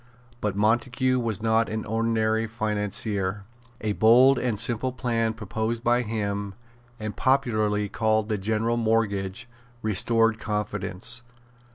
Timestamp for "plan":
4.91-5.35